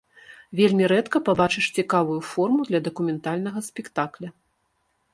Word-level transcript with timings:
Вельмі 0.59 0.87
рэдка 0.91 1.21
пабачыш 1.27 1.69
цікавую 1.81 2.17
форму 2.31 2.61
для 2.73 2.79
дакументальнага 2.91 3.67
спектакля. 3.71 4.29